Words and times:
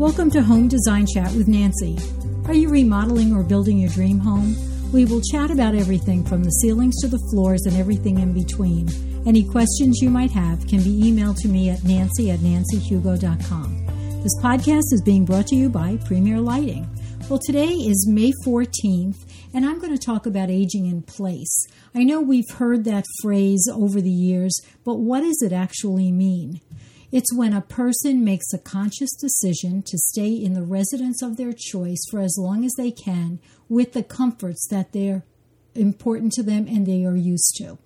Welcome 0.00 0.30
to 0.30 0.40
Home 0.40 0.66
Design 0.66 1.06
Chat 1.12 1.30
with 1.34 1.46
Nancy. 1.46 1.98
Are 2.46 2.54
you 2.54 2.70
remodeling 2.70 3.34
or 3.34 3.42
building 3.42 3.76
your 3.76 3.90
dream 3.90 4.18
home? 4.18 4.56
We 4.92 5.04
will 5.04 5.20
chat 5.20 5.50
about 5.50 5.74
everything 5.74 6.24
from 6.24 6.42
the 6.42 6.48
ceilings 6.62 6.98
to 7.02 7.08
the 7.08 7.20
floors 7.30 7.66
and 7.66 7.76
everything 7.76 8.18
in 8.18 8.32
between. 8.32 8.88
Any 9.26 9.44
questions 9.44 10.00
you 10.00 10.08
might 10.08 10.30
have 10.30 10.66
can 10.66 10.82
be 10.82 11.02
emailed 11.02 11.38
to 11.42 11.48
me 11.48 11.68
at 11.68 11.84
nancy 11.84 12.30
at 12.30 12.38
nancyhugo.com. 12.38 14.22
This 14.22 14.40
podcast 14.42 14.90
is 14.90 15.02
being 15.04 15.26
brought 15.26 15.48
to 15.48 15.54
you 15.54 15.68
by 15.68 15.98
Premier 16.06 16.40
Lighting. 16.40 16.88
Well, 17.28 17.40
today 17.44 17.68
is 17.68 18.08
May 18.08 18.32
14th, 18.46 19.18
and 19.52 19.66
I'm 19.66 19.80
going 19.80 19.94
to 19.94 20.02
talk 20.02 20.24
about 20.24 20.48
aging 20.48 20.86
in 20.86 21.02
place. 21.02 21.66
I 21.94 22.04
know 22.04 22.22
we've 22.22 22.50
heard 22.56 22.84
that 22.84 23.04
phrase 23.20 23.68
over 23.70 24.00
the 24.00 24.08
years, 24.08 24.58
but 24.82 24.94
what 24.94 25.20
does 25.20 25.42
it 25.42 25.52
actually 25.52 26.10
mean? 26.10 26.62
It's 27.12 27.34
when 27.34 27.52
a 27.52 27.60
person 27.60 28.24
makes 28.24 28.52
a 28.52 28.58
conscious 28.58 29.10
decision 29.16 29.82
to 29.82 29.98
stay 29.98 30.32
in 30.32 30.54
the 30.54 30.62
residence 30.62 31.22
of 31.22 31.36
their 31.36 31.52
choice 31.52 32.04
for 32.10 32.20
as 32.20 32.36
long 32.38 32.64
as 32.64 32.72
they 32.76 32.92
can 32.92 33.40
with 33.68 33.92
the 33.92 34.04
comforts 34.04 34.66
that 34.68 34.92
they're 34.92 35.24
important 35.74 36.32
to 36.32 36.42
them 36.42 36.66
and 36.68 36.86
they 36.86 37.04
are 37.04 37.16
used 37.16 37.54
to. 37.56 37.78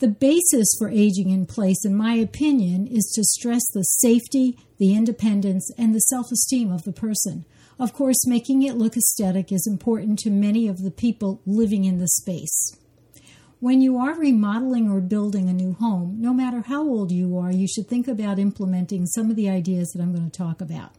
The 0.00 0.08
basis 0.08 0.68
for 0.78 0.88
aging 0.88 1.30
in 1.30 1.46
place, 1.46 1.84
in 1.84 1.94
my 1.94 2.14
opinion, 2.14 2.86
is 2.86 3.10
to 3.14 3.24
stress 3.24 3.62
the 3.72 3.82
safety, 3.82 4.58
the 4.78 4.94
independence, 4.94 5.70
and 5.76 5.94
the 5.94 6.00
self 6.00 6.32
esteem 6.32 6.72
of 6.72 6.84
the 6.84 6.92
person. 6.92 7.44
Of 7.78 7.92
course, 7.92 8.26
making 8.26 8.62
it 8.62 8.76
look 8.76 8.96
aesthetic 8.96 9.52
is 9.52 9.66
important 9.66 10.18
to 10.20 10.30
many 10.30 10.68
of 10.68 10.82
the 10.82 10.90
people 10.90 11.40
living 11.46 11.84
in 11.84 11.98
the 11.98 12.08
space. 12.08 12.76
When 13.60 13.82
you 13.82 13.98
are 13.98 14.14
remodeling 14.14 14.90
or 14.90 15.02
building 15.02 15.50
a 15.50 15.52
new 15.52 15.74
home, 15.74 16.16
no 16.18 16.32
matter 16.32 16.62
how 16.62 16.82
old 16.82 17.12
you 17.12 17.36
are, 17.36 17.52
you 17.52 17.68
should 17.68 17.88
think 17.88 18.08
about 18.08 18.38
implementing 18.38 19.04
some 19.04 19.28
of 19.28 19.36
the 19.36 19.50
ideas 19.50 19.90
that 19.90 20.00
I'm 20.00 20.14
going 20.14 20.30
to 20.30 20.38
talk 20.38 20.62
about. 20.62 20.92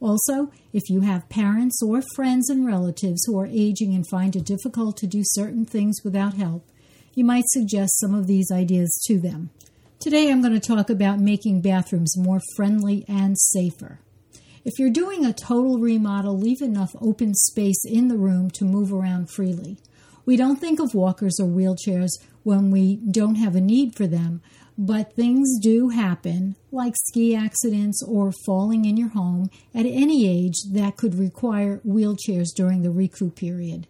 Also, 0.00 0.50
if 0.72 0.88
you 0.88 1.02
have 1.02 1.28
parents 1.28 1.82
or 1.82 2.00
friends 2.16 2.48
and 2.48 2.64
relatives 2.64 3.22
who 3.26 3.38
are 3.38 3.46
aging 3.46 3.94
and 3.94 4.08
find 4.08 4.34
it 4.34 4.46
difficult 4.46 4.96
to 4.96 5.06
do 5.06 5.20
certain 5.22 5.66
things 5.66 6.00
without 6.02 6.32
help, 6.32 6.66
you 7.14 7.24
might 7.24 7.44
suggest 7.48 7.98
some 7.98 8.14
of 8.14 8.26
these 8.26 8.50
ideas 8.50 8.90
to 9.06 9.20
them. 9.20 9.50
Today, 10.00 10.30
I'm 10.30 10.40
going 10.40 10.58
to 10.58 10.66
talk 10.66 10.88
about 10.88 11.20
making 11.20 11.60
bathrooms 11.60 12.16
more 12.16 12.40
friendly 12.56 13.04
and 13.06 13.36
safer. 13.38 14.00
If 14.64 14.78
you're 14.78 14.88
doing 14.88 15.26
a 15.26 15.34
total 15.34 15.78
remodel, 15.78 16.38
leave 16.38 16.62
enough 16.62 16.96
open 17.02 17.34
space 17.34 17.84
in 17.84 18.08
the 18.08 18.16
room 18.16 18.50
to 18.52 18.64
move 18.64 18.94
around 18.94 19.28
freely. 19.30 19.76
We 20.28 20.36
don't 20.36 20.60
think 20.60 20.78
of 20.78 20.92
walkers 20.92 21.40
or 21.40 21.46
wheelchairs 21.46 22.10
when 22.42 22.70
we 22.70 22.96
don't 22.96 23.36
have 23.36 23.56
a 23.56 23.62
need 23.62 23.94
for 23.96 24.06
them, 24.06 24.42
but 24.76 25.14
things 25.14 25.58
do 25.58 25.88
happen, 25.88 26.54
like 26.70 26.92
ski 27.06 27.34
accidents 27.34 28.02
or 28.06 28.34
falling 28.44 28.84
in 28.84 28.98
your 28.98 29.08
home 29.08 29.48
at 29.74 29.86
any 29.86 30.28
age 30.28 30.56
that 30.70 30.98
could 30.98 31.14
require 31.14 31.78
wheelchairs 31.78 32.48
during 32.54 32.82
the 32.82 32.90
recoup 32.90 33.36
period. 33.36 33.86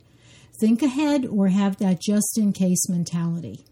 Think 0.60 0.80
ahead 0.80 1.26
or 1.26 1.48
have 1.48 1.78
that 1.78 2.00
just 2.00 2.38
in 2.38 2.52
case 2.52 2.88
mentality. 2.88 3.64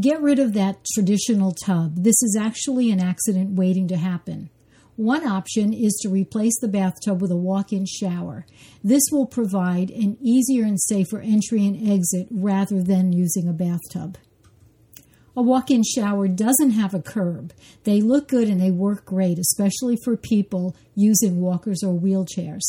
Get 0.00 0.22
rid 0.22 0.38
of 0.38 0.52
that 0.52 0.84
traditional 0.94 1.50
tub. 1.50 2.04
This 2.04 2.22
is 2.22 2.38
actually 2.40 2.92
an 2.92 3.00
accident 3.00 3.58
waiting 3.58 3.88
to 3.88 3.96
happen. 3.96 4.48
One 4.96 5.26
option 5.26 5.72
is 5.72 5.98
to 6.02 6.08
replace 6.08 6.58
the 6.60 6.68
bathtub 6.68 7.20
with 7.20 7.32
a 7.32 7.36
walk 7.36 7.72
in 7.72 7.84
shower. 7.84 8.46
This 8.82 9.02
will 9.10 9.26
provide 9.26 9.90
an 9.90 10.16
easier 10.20 10.64
and 10.64 10.80
safer 10.80 11.20
entry 11.20 11.66
and 11.66 11.90
exit 11.90 12.28
rather 12.30 12.80
than 12.80 13.12
using 13.12 13.48
a 13.48 13.52
bathtub. 13.52 14.18
A 15.36 15.42
walk 15.42 15.68
in 15.68 15.82
shower 15.82 16.28
doesn't 16.28 16.70
have 16.70 16.94
a 16.94 17.02
curb. 17.02 17.52
They 17.82 18.00
look 18.00 18.28
good 18.28 18.48
and 18.48 18.60
they 18.60 18.70
work 18.70 19.04
great, 19.04 19.36
especially 19.36 19.96
for 20.04 20.16
people 20.16 20.76
using 20.94 21.40
walkers 21.40 21.82
or 21.82 21.98
wheelchairs. 21.98 22.62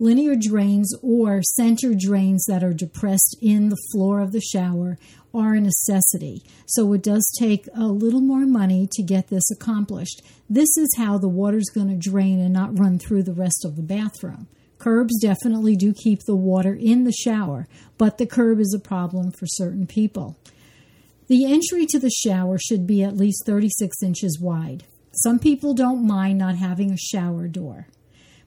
Linear 0.00 0.36
drains 0.36 0.94
or 1.02 1.42
center 1.42 1.92
drains 1.92 2.44
that 2.46 2.62
are 2.62 2.72
depressed 2.72 3.36
in 3.42 3.68
the 3.68 3.82
floor 3.90 4.20
of 4.20 4.30
the 4.30 4.40
shower 4.40 4.96
are 5.34 5.54
a 5.54 5.60
necessity. 5.60 6.44
So 6.66 6.92
it 6.92 7.02
does 7.02 7.28
take 7.36 7.68
a 7.74 7.86
little 7.86 8.20
more 8.20 8.46
money 8.46 8.88
to 8.92 9.02
get 9.02 9.26
this 9.26 9.50
accomplished. 9.50 10.22
This 10.48 10.76
is 10.76 10.94
how 10.96 11.18
the 11.18 11.28
water's 11.28 11.68
going 11.74 11.88
to 11.88 12.10
drain 12.10 12.38
and 12.38 12.52
not 12.52 12.78
run 12.78 13.00
through 13.00 13.24
the 13.24 13.32
rest 13.32 13.64
of 13.64 13.74
the 13.74 13.82
bathroom. 13.82 14.46
Curbs 14.78 15.18
definitely 15.20 15.74
do 15.74 15.92
keep 15.92 16.20
the 16.22 16.36
water 16.36 16.74
in 16.74 17.02
the 17.02 17.12
shower, 17.12 17.66
but 17.98 18.18
the 18.18 18.26
curb 18.26 18.60
is 18.60 18.72
a 18.72 18.78
problem 18.78 19.32
for 19.32 19.46
certain 19.46 19.88
people. 19.88 20.38
The 21.26 21.44
entry 21.44 21.86
to 21.86 21.98
the 21.98 22.10
shower 22.10 22.56
should 22.56 22.86
be 22.86 23.02
at 23.02 23.16
least 23.16 23.44
36 23.44 24.00
inches 24.04 24.38
wide. 24.40 24.84
Some 25.10 25.40
people 25.40 25.74
don't 25.74 26.06
mind 26.06 26.38
not 26.38 26.54
having 26.54 26.92
a 26.92 26.96
shower 26.96 27.48
door 27.48 27.88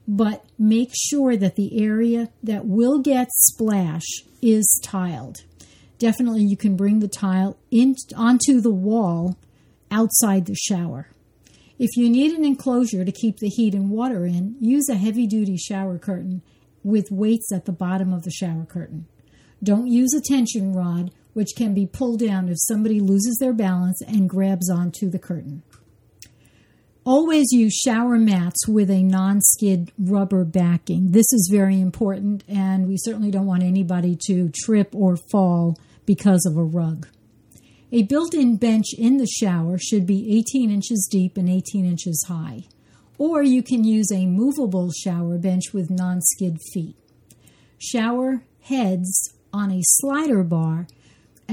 but 0.08 0.46
make 0.58 0.92
sure 0.94 1.38
that 1.38 1.56
the 1.56 1.84
area 1.84 2.30
that 2.44 2.66
will 2.66 3.00
get 3.00 3.28
splash 3.32 4.06
is 4.42 4.80
tiled. 4.84 5.38
Definitely, 6.00 6.44
you 6.44 6.58
can 6.58 6.76
bring 6.76 7.00
the 7.00 7.08
tile 7.08 7.58
in 7.70 7.96
onto 8.18 8.60
the 8.60 8.74
wall 8.74 9.38
outside 9.92 10.46
the 10.46 10.56
shower. 10.56 11.10
If 11.78 11.96
you 11.96 12.10
need 12.10 12.32
an 12.32 12.46
enclosure 12.46 13.06
to 13.06 13.12
keep 13.12 13.38
the 13.38 13.50
heat 13.50 13.74
and 13.74 13.90
water 13.90 14.26
in, 14.26 14.56
use 14.60 14.88
a 14.90 14.96
heavy 14.96 15.28
duty 15.28 15.58
shower 15.58 15.98
curtain 15.98 16.42
with 16.84 17.12
weights 17.12 17.52
at 17.52 17.66
the 17.66 17.72
bottom 17.72 18.14
of 18.14 18.24
the 18.24 18.32
shower 18.32 18.66
curtain. 18.66 19.06
Don't 19.64 19.88
use 19.88 20.14
a 20.14 20.22
tension 20.22 20.74
rod, 20.74 21.12
which 21.34 21.56
can 21.56 21.74
be 21.74 21.86
pulled 21.86 22.20
down 22.20 22.50
if 22.50 22.58
somebody 22.60 23.00
loses 23.00 23.38
their 23.40 23.54
balance 23.54 24.02
and 24.02 24.30
grabs 24.30 24.70
onto 24.70 25.10
the 25.10 25.20
curtain. 25.20 25.64
Always 27.04 27.48
use 27.52 27.74
shower 27.74 28.20
mats 28.20 28.68
with 28.68 28.92
a 28.92 29.02
non 29.02 29.42
skid 29.42 29.92
rubber 29.98 30.46
backing. 30.46 31.12
This 31.12 31.34
is 31.34 31.50
very 31.52 31.82
important, 31.82 32.44
and 32.48 32.88
we 32.88 32.96
certainly 32.98 33.32
don't 33.32 33.48
want 33.48 33.64
anybody 33.64 34.16
to 34.28 34.50
trip 34.50 34.94
or 34.94 35.18
fall 35.32 35.80
because 36.06 36.46
of 36.46 36.58
a 36.58 36.64
rug. 36.64 37.08
A 37.92 38.04
built 38.04 38.36
in 38.36 38.58
bench 38.58 38.94
in 38.96 39.18
the 39.18 39.26
shower 39.26 39.80
should 39.80 40.06
be 40.06 40.38
18 40.38 40.70
inches 40.70 41.08
deep 41.12 41.38
and 41.38 41.50
18 41.50 41.86
inches 41.86 42.24
high. 42.28 42.66
Or 43.18 43.42
you 43.42 43.64
can 43.64 43.84
use 43.84 44.12
a 44.12 44.28
movable 44.28 44.92
shower 44.92 45.40
bench 45.40 45.74
with 45.74 45.90
non 45.90 46.22
skid 46.22 46.60
feet. 46.72 46.96
Shower 47.80 48.44
heads 48.62 49.34
on 49.52 49.72
a 49.72 49.82
slider 49.82 50.44
bar 50.44 50.86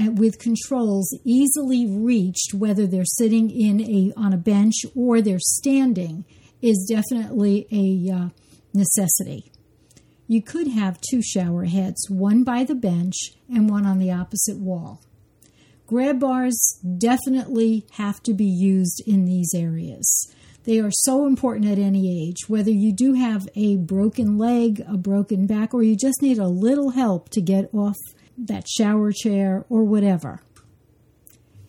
with 0.07 0.39
controls 0.39 1.09
easily 1.23 1.85
reached, 1.85 2.53
whether 2.53 2.87
they're 2.87 3.03
sitting 3.05 3.49
in 3.49 3.81
a 3.81 4.13
on 4.17 4.33
a 4.33 4.37
bench 4.37 4.85
or 4.95 5.21
they're 5.21 5.37
standing, 5.39 6.25
is 6.61 6.89
definitely 6.89 7.67
a 7.71 8.13
uh, 8.13 8.29
necessity. 8.73 9.51
You 10.27 10.41
could 10.41 10.67
have 10.67 11.01
two 11.01 11.21
shower 11.21 11.65
heads, 11.65 12.07
one 12.09 12.43
by 12.43 12.63
the 12.63 12.75
bench 12.75 13.15
and 13.51 13.69
one 13.69 13.85
on 13.85 13.97
the 13.97 14.11
opposite 14.11 14.59
wall. 14.59 15.01
Grab 15.87 16.19
bars 16.19 16.79
definitely 16.99 17.87
have 17.93 18.21
to 18.23 18.33
be 18.35 18.45
used 18.45 19.01
in 19.07 19.25
these 19.25 19.51
areas. 19.55 20.31
They 20.65 20.79
are 20.79 20.91
so 20.91 21.25
important 21.25 21.65
at 21.65 21.79
any 21.79 22.27
age, 22.27 22.47
whether 22.47 22.69
you 22.69 22.93
do 22.93 23.13
have 23.13 23.49
a 23.55 23.77
broken 23.77 24.37
leg, 24.37 24.83
a 24.87 24.97
broken 24.97 25.47
back, 25.47 25.73
or 25.73 25.81
you 25.81 25.95
just 25.95 26.21
need 26.21 26.37
a 26.37 26.47
little 26.47 26.91
help 26.91 27.29
to 27.29 27.41
get 27.41 27.73
off 27.73 27.97
that 28.47 28.67
shower 28.67 29.11
chair, 29.11 29.65
or 29.69 29.83
whatever. 29.83 30.41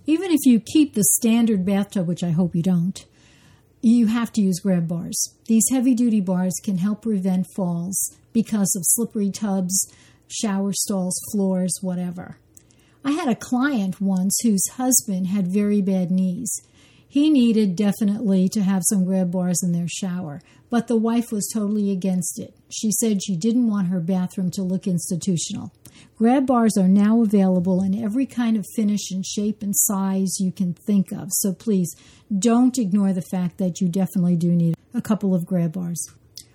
Even 0.06 0.31
if 0.31 0.41
you 0.44 0.60
keep 0.60 0.94
the 0.94 1.04
standard 1.04 1.64
bathtub, 1.64 2.06
which 2.06 2.25
I 2.25 2.31
hope 2.31 2.54
you 2.54 2.62
don't, 2.62 3.04
you 3.82 4.06
have 4.08 4.32
to 4.32 4.42
use 4.42 4.60
grab 4.60 4.88
bars. 4.88 5.36
These 5.47 5.64
heavy 5.70 5.94
duty 5.94 6.20
bars 6.20 6.54
can 6.62 6.78
help 6.78 7.03
prevent 7.03 7.47
falls 7.54 8.16
because 8.32 8.75
of 8.76 8.82
slippery 8.84 9.30
tubs, 9.30 9.92
shower 10.28 10.72
stalls, 10.72 11.19
floors, 11.32 11.72
whatever. 11.80 12.38
I 13.04 13.12
had 13.12 13.28
a 13.28 13.34
client 13.34 14.00
once 14.00 14.38
whose 14.42 14.69
husband 14.75 15.28
had 15.28 15.47
very 15.47 15.80
bad 15.80 16.10
knees. 16.10 16.53
He 17.09 17.30
needed 17.30 17.75
definitely 17.75 18.48
to 18.50 18.62
have 18.62 18.83
some 18.84 19.04
grab 19.04 19.33
bars 19.33 19.62
in 19.62 19.72
their 19.72 19.89
shower, 19.89 20.42
but 20.68 20.86
the 20.86 20.97
wife 20.97 21.33
was 21.33 21.50
totally 21.53 21.91
against 21.91 22.39
it. 22.39 22.54
She 22.71 22.92
said 22.92 23.22
she 23.22 23.36
didn't 23.36 23.68
want 23.68 23.89
her 23.89 24.00
bathroom 24.00 24.50
to 24.53 24.62
look 24.62 24.86
institutional. 24.86 25.72
Grab 26.16 26.47
bars 26.47 26.76
are 26.76 26.88
now 26.88 27.22
available 27.22 27.82
in 27.82 28.02
every 28.02 28.26
kind 28.26 28.56
of 28.56 28.66
finish 28.76 29.10
and 29.10 29.24
shape 29.24 29.62
and 29.62 29.74
size 29.74 30.38
you 30.38 30.52
can 30.52 30.74
think 30.74 31.12
of. 31.12 31.28
So 31.30 31.52
please 31.52 31.94
don't 32.38 32.78
ignore 32.78 33.12
the 33.12 33.22
fact 33.22 33.58
that 33.58 33.80
you 33.80 33.88
definitely 33.88 34.36
do 34.36 34.50
need 34.50 34.74
a 34.94 35.00
couple 35.00 35.34
of 35.34 35.47
grab 35.47 35.72
bars. 35.72 36.06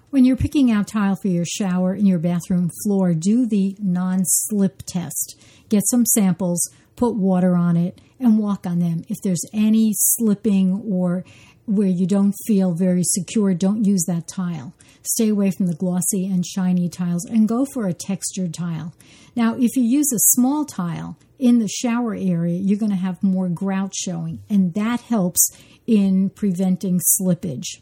When 0.09 0.23
you're 0.23 0.37
picking 0.37 0.71
out 0.71 0.87
tile 0.87 1.15
for 1.15 1.27
your 1.27 1.45
shower 1.45 1.93
and 1.93 2.07
your 2.07 2.19
bathroom 2.19 2.69
floor, 2.83 3.13
do 3.13 3.45
the 3.45 3.75
non 3.79 4.21
slip 4.23 4.83
test. 4.85 5.37
Get 5.67 5.83
some 5.87 6.05
samples, 6.05 6.69
put 6.95 7.15
water 7.15 7.55
on 7.55 7.75
it, 7.75 7.99
and 8.19 8.37
walk 8.39 8.65
on 8.65 8.79
them. 8.79 9.03
If 9.09 9.17
there's 9.23 9.43
any 9.53 9.91
slipping 9.93 10.81
or 10.89 11.25
where 11.65 11.87
you 11.87 12.05
don't 12.05 12.33
feel 12.45 12.73
very 12.73 13.03
secure, 13.03 13.53
don't 13.53 13.85
use 13.85 14.03
that 14.07 14.27
tile. 14.27 14.73
Stay 15.01 15.29
away 15.29 15.51
from 15.51 15.67
the 15.67 15.75
glossy 15.75 16.25
and 16.25 16.45
shiny 16.45 16.89
tiles 16.89 17.25
and 17.25 17.47
go 17.47 17.65
for 17.65 17.87
a 17.87 17.93
textured 17.93 18.53
tile. 18.53 18.93
Now, 19.35 19.55
if 19.55 19.75
you 19.75 19.83
use 19.83 20.11
a 20.11 20.19
small 20.19 20.65
tile 20.65 21.17
in 21.37 21.59
the 21.59 21.67
shower 21.67 22.15
area, 22.15 22.57
you're 22.57 22.79
going 22.79 22.91
to 22.91 22.97
have 22.97 23.21
more 23.21 23.49
grout 23.49 23.93
showing, 23.95 24.39
and 24.49 24.73
that 24.73 25.01
helps 25.01 25.51
in 25.85 26.29
preventing 26.29 26.99
slippage. 27.19 27.81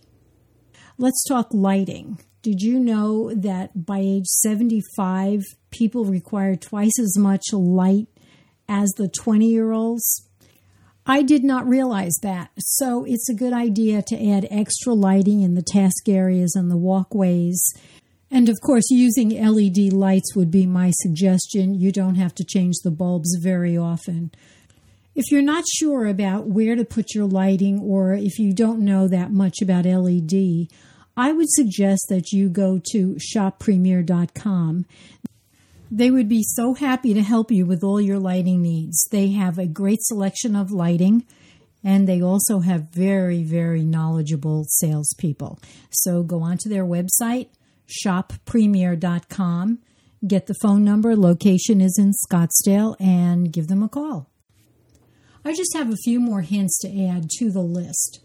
let's 0.97 1.23
talk 1.23 1.47
lighting. 1.53 2.19
Did 2.41 2.61
you 2.61 2.77
know 2.77 3.33
that 3.33 3.85
by 3.85 3.99
age 3.99 4.25
75, 4.25 5.41
people 5.71 6.03
require 6.03 6.55
twice 6.57 6.99
as 6.99 7.17
much 7.17 7.53
light 7.53 8.07
as 8.67 8.89
the 8.97 9.07
20 9.07 9.47
year 9.47 9.71
olds? 9.71 10.27
I 11.05 11.21
did 11.21 11.43
not 11.43 11.67
realize 11.67 12.13
that. 12.21 12.51
So 12.57 13.03
it's 13.05 13.29
a 13.29 13.33
good 13.33 13.53
idea 13.53 14.01
to 14.03 14.29
add 14.29 14.47
extra 14.49 14.93
lighting 14.93 15.41
in 15.41 15.55
the 15.55 15.61
task 15.61 16.07
areas 16.07 16.55
and 16.55 16.71
the 16.71 16.77
walkways. 16.77 17.61
And 18.31 18.47
of 18.49 18.59
course, 18.61 18.85
using 18.89 19.29
LED 19.29 19.93
lights 19.93 20.35
would 20.35 20.49
be 20.49 20.65
my 20.65 20.91
suggestion. 21.01 21.75
You 21.75 21.91
don't 21.91 22.15
have 22.15 22.33
to 22.35 22.43
change 22.43 22.75
the 22.83 22.91
bulbs 22.91 23.37
very 23.41 23.77
often. 23.77 24.31
If 25.13 25.25
you're 25.29 25.43
not 25.43 25.65
sure 25.77 26.07
about 26.07 26.47
where 26.47 26.75
to 26.75 26.85
put 26.85 27.13
your 27.13 27.27
lighting 27.27 27.79
or 27.79 28.13
if 28.13 28.39
you 28.39 28.53
don't 28.53 28.79
know 28.79 29.07
that 29.07 29.31
much 29.31 29.61
about 29.61 29.85
LED, 29.85 30.67
I 31.15 31.31
would 31.31 31.49
suggest 31.49 32.07
that 32.09 32.31
you 32.31 32.49
go 32.49 32.81
to 32.91 33.17
shoppremier.com. 33.35 34.85
They 35.95 36.09
would 36.09 36.27
be 36.27 36.41
so 36.41 36.73
happy 36.73 37.13
to 37.13 37.21
help 37.21 37.51
you 37.51 37.67
with 37.67 37.83
all 37.83 38.01
your 38.01 38.17
lighting 38.17 38.63
needs. 38.63 39.07
They 39.11 39.27
have 39.33 39.59
a 39.59 39.67
great 39.67 40.01
selection 40.01 40.55
of 40.55 40.71
lighting 40.71 41.23
and 41.83 42.07
they 42.07 42.19
also 42.19 42.61
have 42.61 42.89
very, 42.89 43.43
very 43.43 43.83
knowledgeable 43.83 44.65
salespeople. 44.67 45.59
So 45.91 46.23
go 46.23 46.41
onto 46.41 46.67
their 46.67 46.83
website, 46.83 47.49
shoppremier.com, 48.03 49.79
get 50.25 50.47
the 50.47 50.55
phone 50.63 50.83
number, 50.83 51.15
location 51.15 51.79
is 51.79 51.99
in 51.99 52.13
Scottsdale, 52.27 52.95
and 52.99 53.53
give 53.53 53.67
them 53.67 53.83
a 53.83 53.89
call. 53.89 54.31
I 55.45 55.53
just 55.53 55.77
have 55.77 55.91
a 55.91 55.97
few 55.97 56.19
more 56.19 56.41
hints 56.41 56.79
to 56.79 57.07
add 57.07 57.29
to 57.37 57.51
the 57.51 57.61
list. 57.61 58.19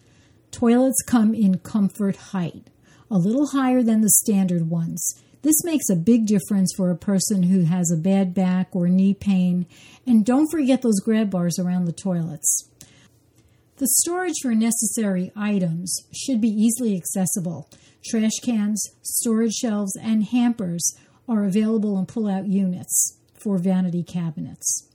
Toilets 0.50 1.02
come 1.06 1.34
in 1.34 1.58
comfort 1.58 2.16
height, 2.16 2.68
a 3.10 3.18
little 3.18 3.48
higher 3.48 3.82
than 3.82 4.00
the 4.00 4.08
standard 4.08 4.70
ones. 4.70 5.22
This 5.42 5.64
makes 5.64 5.88
a 5.88 5.96
big 5.96 6.26
difference 6.26 6.72
for 6.76 6.90
a 6.90 6.96
person 6.96 7.44
who 7.44 7.62
has 7.62 7.90
a 7.90 7.96
bad 7.96 8.34
back 8.34 8.74
or 8.74 8.88
knee 8.88 9.14
pain. 9.14 9.66
And 10.06 10.24
don't 10.24 10.50
forget 10.50 10.82
those 10.82 11.00
grab 11.00 11.30
bars 11.30 11.58
around 11.58 11.84
the 11.84 11.92
toilets. 11.92 12.68
The 13.76 13.86
storage 14.00 14.34
for 14.42 14.54
necessary 14.54 15.30
items 15.36 15.96
should 16.12 16.40
be 16.40 16.48
easily 16.48 16.96
accessible. 16.96 17.70
Trash 18.04 18.40
cans, 18.42 18.82
storage 19.02 19.52
shelves, 19.52 19.96
and 19.96 20.24
hampers 20.24 20.94
are 21.28 21.44
available 21.44 21.96
in 21.98 22.06
pull 22.06 22.28
out 22.28 22.48
units 22.48 23.16
for 23.34 23.58
vanity 23.58 24.02
cabinets. 24.02 24.88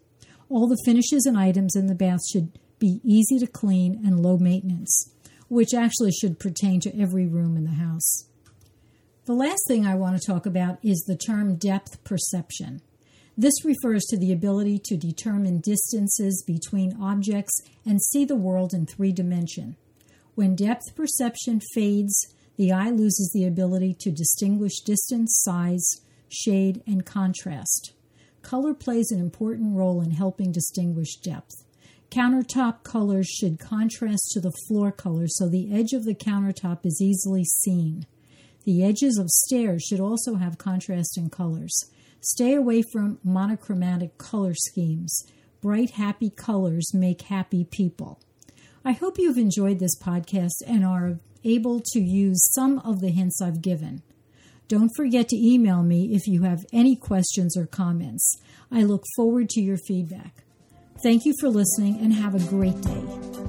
All 0.49 0.67
the 0.67 0.81
finishes 0.83 1.25
and 1.25 1.37
items 1.37 1.75
in 1.75 1.87
the 1.87 1.95
bath 1.95 2.19
should 2.31 2.51
be 2.77 2.99
easy 3.05 3.39
to 3.39 3.47
clean 3.47 4.01
and 4.05 4.19
low 4.19 4.37
maintenance, 4.37 5.09
which 5.47 5.73
actually 5.73 6.11
should 6.11 6.37
pertain 6.37 6.81
to 6.81 6.99
every 6.99 7.25
room 7.25 7.55
in 7.55 7.63
the 7.63 7.71
house. 7.71 8.25
The 9.25 9.33
last 9.33 9.61
thing 9.69 9.85
I 9.85 9.95
want 9.95 10.19
to 10.19 10.27
talk 10.27 10.45
about 10.45 10.79
is 10.83 11.01
the 11.07 11.15
term 11.15 11.55
depth 11.55 12.03
perception. 12.03 12.81
This 13.37 13.63
refers 13.63 14.03
to 14.09 14.17
the 14.17 14.33
ability 14.33 14.81
to 14.83 14.97
determine 14.97 15.61
distances 15.61 16.43
between 16.45 17.01
objects 17.01 17.57
and 17.85 18.01
see 18.01 18.25
the 18.25 18.35
world 18.35 18.73
in 18.73 18.85
three 18.85 19.13
dimension. 19.13 19.77
When 20.35 20.57
depth 20.57 20.93
perception 20.93 21.61
fades, 21.73 22.13
the 22.57 22.73
eye 22.73 22.89
loses 22.89 23.31
the 23.33 23.45
ability 23.45 23.95
to 24.01 24.11
distinguish 24.11 24.81
distance, 24.81 25.39
size, 25.41 26.01
shade, 26.27 26.83
and 26.85 27.05
contrast. 27.05 27.93
Color 28.41 28.73
plays 28.73 29.09
an 29.09 29.21
important 29.21 29.77
role 29.77 30.01
in 30.01 30.11
helping 30.11 30.51
distinguish 30.51 31.15
depth. 31.15 31.63
Countertop 32.11 32.83
colors 32.83 33.29
should 33.29 33.57
contrast 33.57 34.31
to 34.33 34.41
the 34.41 34.53
floor 34.67 34.91
color 34.91 35.27
so 35.29 35.47
the 35.47 35.73
edge 35.73 35.93
of 35.93 36.03
the 36.03 36.13
countertop 36.13 36.85
is 36.85 36.99
easily 37.01 37.45
seen. 37.45 38.05
The 38.65 38.83
edges 38.83 39.17
of 39.17 39.29
stairs 39.29 39.83
should 39.83 39.99
also 39.99 40.35
have 40.35 40.57
contrasting 40.57 41.29
colors. 41.29 41.77
Stay 42.21 42.53
away 42.53 42.81
from 42.91 43.19
monochromatic 43.23 44.17
color 44.17 44.53
schemes. 44.53 45.25
Bright, 45.61 45.91
happy 45.91 46.29
colors 46.29 46.93
make 46.93 47.23
happy 47.23 47.65
people. 47.65 48.19
I 48.85 48.93
hope 48.93 49.17
you've 49.17 49.37
enjoyed 49.37 49.79
this 49.79 49.97
podcast 49.99 50.61
and 50.65 50.85
are 50.85 51.19
able 51.43 51.81
to 51.91 51.99
use 51.99 52.41
some 52.53 52.79
of 52.79 53.01
the 53.01 53.09
hints 53.09 53.41
I've 53.41 53.61
given. 53.61 54.01
Don't 54.67 54.91
forget 54.95 55.27
to 55.29 55.35
email 55.35 55.83
me 55.83 56.13
if 56.13 56.25
you 56.27 56.43
have 56.43 56.65
any 56.71 56.95
questions 56.95 57.57
or 57.57 57.65
comments. 57.65 58.37
I 58.71 58.83
look 58.83 59.03
forward 59.15 59.49
to 59.49 59.61
your 59.61 59.77
feedback. 59.77 60.43
Thank 61.03 61.25
you 61.25 61.33
for 61.39 61.49
listening 61.49 61.99
and 61.99 62.13
have 62.13 62.33
a 62.35 62.49
great 62.49 62.79
day. 62.81 63.42